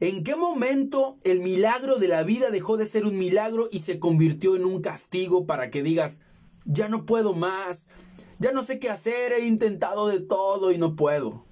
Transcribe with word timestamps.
¿En 0.00 0.22
qué 0.22 0.36
momento 0.36 1.16
el 1.24 1.40
milagro 1.40 1.98
de 1.98 2.06
la 2.06 2.22
vida 2.22 2.50
dejó 2.50 2.76
de 2.76 2.86
ser 2.86 3.04
un 3.04 3.18
milagro 3.18 3.68
y 3.72 3.80
se 3.80 3.98
convirtió 3.98 4.54
en 4.54 4.64
un 4.64 4.80
castigo 4.80 5.44
para 5.44 5.70
que 5.70 5.82
digas, 5.82 6.20
ya 6.66 6.88
no 6.88 7.04
puedo 7.04 7.32
más, 7.32 7.88
ya 8.38 8.52
no 8.52 8.62
sé 8.62 8.78
qué 8.78 8.90
hacer, 8.90 9.32
he 9.32 9.44
intentado 9.44 10.06
de 10.06 10.20
todo 10.20 10.70
y 10.70 10.78
no 10.78 10.94
puedo? 10.94 11.44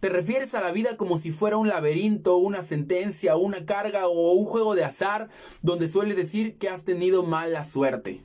¿Te 0.00 0.08
refieres 0.08 0.56
a 0.56 0.60
la 0.60 0.72
vida 0.72 0.96
como 0.96 1.18
si 1.18 1.30
fuera 1.30 1.56
un 1.56 1.68
laberinto, 1.68 2.36
una 2.36 2.62
sentencia, 2.62 3.36
una 3.36 3.64
carga 3.64 4.08
o 4.08 4.32
un 4.32 4.44
juego 4.44 4.74
de 4.74 4.82
azar 4.82 5.28
donde 5.60 5.86
sueles 5.86 6.16
decir 6.16 6.58
que 6.58 6.68
has 6.68 6.82
tenido 6.82 7.22
mala 7.22 7.62
suerte? 7.62 8.24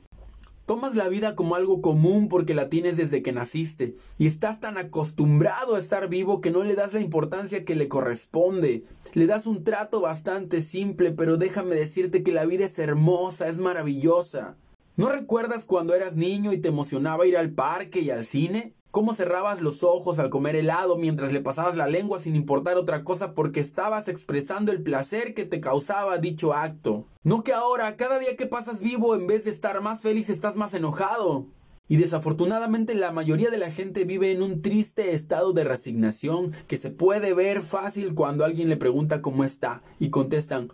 Tomas 0.68 0.94
la 0.94 1.08
vida 1.08 1.34
como 1.34 1.54
algo 1.54 1.80
común 1.80 2.28
porque 2.28 2.52
la 2.52 2.68
tienes 2.68 2.98
desde 2.98 3.22
que 3.22 3.32
naciste 3.32 3.94
y 4.18 4.26
estás 4.26 4.60
tan 4.60 4.76
acostumbrado 4.76 5.76
a 5.76 5.78
estar 5.78 6.10
vivo 6.10 6.42
que 6.42 6.50
no 6.50 6.62
le 6.62 6.74
das 6.74 6.92
la 6.92 7.00
importancia 7.00 7.64
que 7.64 7.74
le 7.74 7.88
corresponde. 7.88 8.84
Le 9.14 9.26
das 9.26 9.46
un 9.46 9.64
trato 9.64 10.02
bastante 10.02 10.60
simple, 10.60 11.10
pero 11.12 11.38
déjame 11.38 11.74
decirte 11.74 12.22
que 12.22 12.32
la 12.32 12.44
vida 12.44 12.66
es 12.66 12.78
hermosa, 12.78 13.48
es 13.48 13.56
maravillosa. 13.56 14.58
¿No 14.96 15.08
recuerdas 15.08 15.64
cuando 15.64 15.94
eras 15.94 16.16
niño 16.16 16.52
y 16.52 16.58
te 16.58 16.68
emocionaba 16.68 17.26
ir 17.26 17.38
al 17.38 17.50
parque 17.50 18.00
y 18.00 18.10
al 18.10 18.26
cine? 18.26 18.74
¿Cómo 18.90 19.12
cerrabas 19.12 19.60
los 19.60 19.82
ojos 19.82 20.18
al 20.18 20.30
comer 20.30 20.56
helado 20.56 20.96
mientras 20.96 21.34
le 21.34 21.42
pasabas 21.42 21.76
la 21.76 21.86
lengua 21.86 22.18
sin 22.18 22.34
importar 22.34 22.78
otra 22.78 23.04
cosa 23.04 23.34
porque 23.34 23.60
estabas 23.60 24.08
expresando 24.08 24.72
el 24.72 24.82
placer 24.82 25.34
que 25.34 25.44
te 25.44 25.60
causaba 25.60 26.16
dicho 26.16 26.54
acto? 26.54 27.04
No 27.22 27.44
que 27.44 27.52
ahora, 27.52 27.96
cada 27.96 28.18
día 28.18 28.34
que 28.34 28.46
pasas 28.46 28.80
vivo, 28.80 29.14
en 29.14 29.26
vez 29.26 29.44
de 29.44 29.50
estar 29.50 29.82
más 29.82 30.00
feliz, 30.00 30.30
estás 30.30 30.56
más 30.56 30.72
enojado. 30.72 31.44
Y 31.86 31.98
desafortunadamente 31.98 32.94
la 32.94 33.12
mayoría 33.12 33.50
de 33.50 33.58
la 33.58 33.70
gente 33.70 34.04
vive 34.04 34.32
en 34.32 34.42
un 34.42 34.62
triste 34.62 35.12
estado 35.12 35.52
de 35.52 35.64
resignación 35.64 36.52
que 36.66 36.78
se 36.78 36.90
puede 36.90 37.34
ver 37.34 37.62
fácil 37.62 38.14
cuando 38.14 38.46
alguien 38.46 38.70
le 38.70 38.78
pregunta 38.78 39.20
cómo 39.20 39.44
está 39.44 39.82
y 39.98 40.08
contestan, 40.08 40.72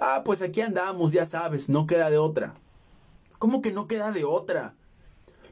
ah, 0.00 0.20
pues 0.22 0.42
aquí 0.42 0.60
andamos, 0.60 1.12
ya 1.12 1.24
sabes, 1.24 1.70
no 1.70 1.86
queda 1.86 2.10
de 2.10 2.18
otra. 2.18 2.52
¿Cómo 3.38 3.62
que 3.62 3.72
no 3.72 3.88
queda 3.88 4.10
de 4.10 4.24
otra? 4.24 4.74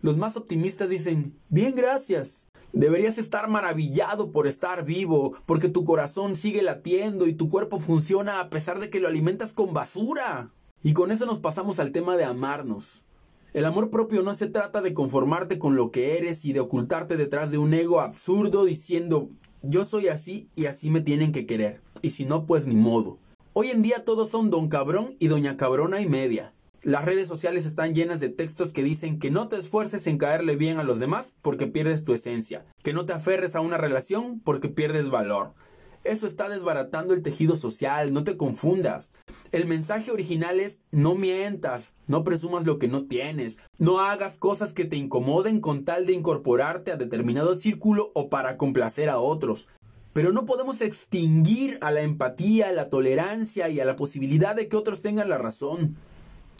Los 0.03 0.17
más 0.17 0.37
optimistas 0.37 0.89
dicen, 0.89 1.39
bien 1.49 1.75
gracias. 1.75 2.47
Deberías 2.73 3.19
estar 3.19 3.49
maravillado 3.49 4.31
por 4.33 4.47
estar 4.47 4.85
vivo, 4.85 5.35
porque 5.47 5.69
tu 5.69 5.85
corazón 5.85 6.37
sigue 6.37 6.63
latiendo 6.63 7.27
y 7.27 7.33
tu 7.33 7.49
cuerpo 7.49 7.81
funciona 7.81 8.41
a 8.41 8.51
pesar 8.51 8.81
de 8.81 8.91
que 8.91 9.01
lo 9.01 9.09
alimentas 9.09 9.53
con 9.53 9.73
basura. 9.73 10.51
Y 10.83 10.93
con 10.93 11.11
eso 11.11 11.27
nos 11.27 11.39
pasamos 11.39 11.81
al 11.81 11.91
tema 11.93 12.17
de 12.17 12.25
amarnos. 12.25 13.05
El 13.55 13.65
amor 13.65 13.91
propio 13.91 14.23
no 14.23 14.35
se 14.35 14.49
trata 14.49 14.83
de 14.83 14.93
conformarte 14.93 15.59
con 15.59 15.77
lo 15.77 15.91
que 15.91 16.19
eres 16.19 16.45
y 16.45 16.53
de 16.53 16.61
ocultarte 16.61 17.17
detrás 17.17 17.51
de 17.51 17.59
un 17.59 17.73
ego 17.73 18.01
absurdo 18.01 18.67
diciendo 18.67 19.31
yo 19.63 19.85
soy 19.85 20.09
así 20.09 20.49
y 20.55 20.67
así 20.67 20.91
me 20.91 21.01
tienen 21.01 21.33
que 21.33 21.47
querer. 21.47 21.81
Y 22.03 22.11
si 22.11 22.25
no, 22.25 22.47
pues 22.47 22.67
ni 22.67 22.77
modo. 22.77 23.19
Hoy 23.53 23.71
en 23.71 23.83
día 23.83 24.05
todos 24.05 24.29
son 24.31 24.51
don 24.51 24.69
cabrón 24.69 25.17
y 25.19 25.29
doña 25.29 25.57
cabrona 25.57 26.01
y 26.01 26.07
media. 26.07 26.53
Las 26.87 27.05
redes 27.05 27.27
sociales 27.27 27.67
están 27.67 27.95
llenas 27.95 28.20
de 28.20 28.29
textos 28.29 28.73
que 28.73 28.84
dicen 28.84 29.19
que 29.19 29.29
no 29.29 29.48
te 29.48 29.56
esfuerces 29.56 30.06
en 30.06 30.19
caerle 30.19 30.55
bien 30.55 30.79
a 30.79 30.84
los 30.84 31.01
demás 31.01 31.34
porque 31.43 31.67
pierdes 31.67 32.05
tu 32.05 32.15
esencia, 32.15 32.65
que 32.84 32.93
no 32.93 33.06
te 33.06 33.12
aferres 33.12 33.56
a 33.56 33.61
una 33.61 33.77
relación 33.77 34.39
porque 34.39 34.69
pierdes 34.69 35.11
valor. 35.11 35.53
Eso 36.05 36.28
está 36.28 36.48
desbaratando 36.48 37.12
el 37.12 37.23
tejido 37.23 37.56
social, 37.56 38.12
no 38.12 38.23
te 38.23 38.37
confundas. 38.37 39.11
El 39.51 39.67
mensaje 39.67 40.12
original 40.12 40.61
es 40.61 40.83
no 40.93 41.17
mientas, 41.17 41.95
no 42.06 42.23
presumas 42.23 42.67
lo 42.67 42.78
que 42.78 42.87
no 42.87 43.06
tienes, 43.06 43.59
no 43.81 43.98
hagas 43.98 44.39
cosas 44.39 44.73
que 44.73 44.84
te 44.84 44.95
incomoden 44.95 45.61
con 45.61 45.84
tal 45.84 46.06
de 46.06 46.12
incorporarte 46.12 46.93
a 46.93 46.97
determinado 46.97 47.56
círculo 47.56 48.12
o 48.15 48.31
para 48.31 48.56
complacer 48.56 49.09
a 49.09 49.19
otros. 49.19 49.67
Pero 50.12 50.31
no 50.31 50.45
podemos 50.45 50.81
extinguir 50.81 51.78
a 51.81 51.91
la 51.91 52.03
empatía, 52.03 52.69
a 52.69 52.73
la 52.73 52.91
tolerancia 52.91 53.69
y 53.71 53.81
a 53.81 53.84
la 53.84 53.97
posibilidad 53.97 54.55
de 54.55 54.69
que 54.69 54.77
otros 54.77 55.00
tengan 55.00 55.28
la 55.28 55.37
razón. 55.37 55.97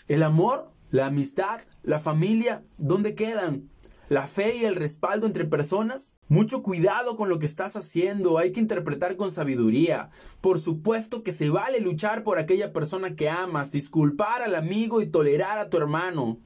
El 0.09 0.23
amor, 0.23 0.71
la 0.91 1.07
amistad, 1.07 1.61
la 1.83 1.99
familia, 1.99 2.63
¿dónde 2.79 3.17
quedan? 3.17 3.69
La 4.09 4.29
fe 4.29 4.55
y 4.55 4.65
el 4.65 4.77
respaldo 4.77 5.27
entre 5.27 5.47
personas. 5.47 6.17
Mucho 6.29 6.63
cuidado 6.63 7.17
con 7.17 7.29
lo 7.29 7.41
que 7.41 7.47
estás 7.47 7.75
haciendo, 7.75 8.39
hay 8.39 8.53
que 8.53 8.61
interpretar 8.61 9.17
con 9.17 9.33
sabiduría. 9.33 10.11
Por 10.41 10.61
supuesto 10.61 11.25
que 11.25 11.33
se 11.33 11.51
vale 11.51 11.81
luchar 11.81 12.23
por 12.23 12.39
aquella 12.39 12.73
persona 12.73 13.17
que 13.17 13.29
amas, 13.29 13.73
disculpar 13.73 14.43
al 14.43 14.55
amigo 14.55 15.01
y 15.01 15.07
tolerar 15.07 15.59
a 15.59 15.71
tu 15.71 15.77
hermano. 15.77 16.39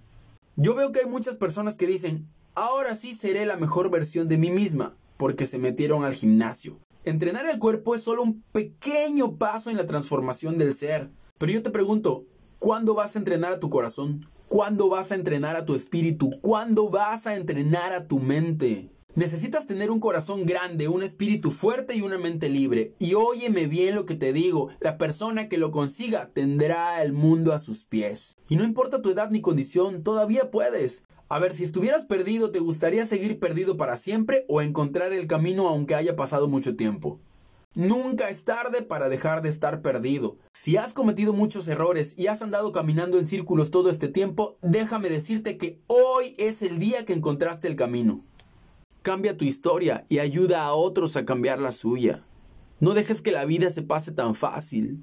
Yo 0.56 0.74
veo 0.74 0.90
que 0.90 1.00
hay 1.00 1.06
muchas 1.06 1.36
personas 1.36 1.76
que 1.76 1.86
dicen, 1.86 2.24
ahora 2.54 2.94
sí 2.94 3.12
seré 3.12 3.44
la 3.44 3.58
mejor 3.58 3.90
versión 3.90 4.26
de 4.26 4.38
mí 4.38 4.50
misma, 4.50 4.96
porque 5.18 5.44
se 5.44 5.58
metieron 5.58 6.04
al 6.04 6.14
gimnasio. 6.14 6.78
Entrenar 7.04 7.44
el 7.44 7.58
cuerpo 7.58 7.94
es 7.94 8.02
solo 8.02 8.22
un 8.22 8.42
pequeño 8.52 9.36
paso 9.36 9.68
en 9.68 9.76
la 9.76 9.84
transformación 9.84 10.56
del 10.56 10.72
ser. 10.72 11.10
Pero 11.36 11.52
yo 11.52 11.62
te 11.62 11.70
pregunto, 11.70 12.24
¿Cuándo 12.60 12.94
vas 12.94 13.16
a 13.16 13.18
entrenar 13.18 13.54
a 13.54 13.58
tu 13.58 13.70
corazón? 13.70 14.26
¿Cuándo 14.46 14.90
vas 14.90 15.12
a 15.12 15.14
entrenar 15.14 15.56
a 15.56 15.64
tu 15.64 15.74
espíritu? 15.74 16.28
¿Cuándo 16.42 16.90
vas 16.90 17.26
a 17.26 17.36
entrenar 17.36 17.94
a 17.94 18.06
tu 18.06 18.18
mente? 18.18 18.90
Necesitas 19.14 19.66
tener 19.66 19.90
un 19.90 19.98
corazón 19.98 20.44
grande, 20.44 20.86
un 20.86 21.02
espíritu 21.02 21.52
fuerte 21.52 21.96
y 21.96 22.02
una 22.02 22.18
mente 22.18 22.50
libre. 22.50 22.92
Y 22.98 23.14
óyeme 23.14 23.66
bien 23.66 23.94
lo 23.94 24.04
que 24.04 24.14
te 24.14 24.34
digo, 24.34 24.68
la 24.78 24.98
persona 24.98 25.48
que 25.48 25.56
lo 25.56 25.70
consiga 25.70 26.32
tendrá 26.34 27.02
el 27.02 27.14
mundo 27.14 27.54
a 27.54 27.58
sus 27.58 27.84
pies. 27.84 28.36
Y 28.50 28.56
no 28.56 28.64
importa 28.64 29.00
tu 29.00 29.08
edad 29.08 29.30
ni 29.30 29.40
condición, 29.40 30.02
todavía 30.02 30.50
puedes. 30.50 31.02
A 31.30 31.38
ver, 31.38 31.54
si 31.54 31.64
estuvieras 31.64 32.04
perdido, 32.04 32.50
¿te 32.50 32.58
gustaría 32.58 33.06
seguir 33.06 33.38
perdido 33.40 33.78
para 33.78 33.96
siempre 33.96 34.44
o 34.48 34.60
encontrar 34.60 35.14
el 35.14 35.26
camino 35.26 35.66
aunque 35.66 35.94
haya 35.94 36.14
pasado 36.14 36.46
mucho 36.46 36.76
tiempo? 36.76 37.20
Nunca 37.80 38.28
es 38.28 38.44
tarde 38.44 38.82
para 38.82 39.08
dejar 39.08 39.40
de 39.40 39.48
estar 39.48 39.80
perdido. 39.80 40.36
Si 40.52 40.76
has 40.76 40.92
cometido 40.92 41.32
muchos 41.32 41.66
errores 41.66 42.14
y 42.18 42.26
has 42.26 42.42
andado 42.42 42.72
caminando 42.72 43.18
en 43.18 43.24
círculos 43.24 43.70
todo 43.70 43.88
este 43.88 44.08
tiempo, 44.08 44.58
déjame 44.60 45.08
decirte 45.08 45.56
que 45.56 45.80
hoy 45.86 46.34
es 46.36 46.60
el 46.60 46.78
día 46.78 47.06
que 47.06 47.14
encontraste 47.14 47.68
el 47.68 47.76
camino. 47.76 48.20
Cambia 49.00 49.38
tu 49.38 49.46
historia 49.46 50.04
y 50.10 50.18
ayuda 50.18 50.66
a 50.66 50.74
otros 50.74 51.16
a 51.16 51.24
cambiar 51.24 51.58
la 51.58 51.72
suya. 51.72 52.22
No 52.80 52.92
dejes 52.92 53.22
que 53.22 53.32
la 53.32 53.46
vida 53.46 53.70
se 53.70 53.80
pase 53.80 54.12
tan 54.12 54.34
fácil. 54.34 55.02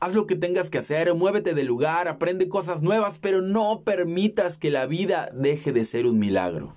Haz 0.00 0.14
lo 0.14 0.26
que 0.26 0.34
tengas 0.34 0.70
que 0.70 0.78
hacer, 0.78 1.14
muévete 1.14 1.54
del 1.54 1.68
lugar, 1.68 2.08
aprende 2.08 2.48
cosas 2.48 2.82
nuevas, 2.82 3.20
pero 3.20 3.40
no 3.40 3.82
permitas 3.84 4.58
que 4.58 4.72
la 4.72 4.86
vida 4.86 5.30
deje 5.32 5.70
de 5.70 5.84
ser 5.84 6.06
un 6.06 6.18
milagro. 6.18 6.74